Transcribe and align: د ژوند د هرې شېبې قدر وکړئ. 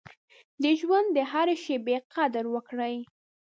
د 0.63 0.63
ژوند 0.79 1.07
د 1.15 1.17
هرې 1.31 1.55
شېبې 1.63 1.97
قدر 2.13 2.45
وکړئ. 2.53 2.95